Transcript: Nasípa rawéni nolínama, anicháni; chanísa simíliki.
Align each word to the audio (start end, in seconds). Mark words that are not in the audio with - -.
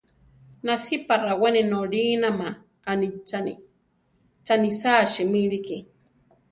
Nasípa 0.65 1.15
rawéni 1.25 1.61
nolínama, 1.71 2.47
anicháni; 2.91 3.53
chanísa 4.45 4.93
simíliki. 5.13 5.77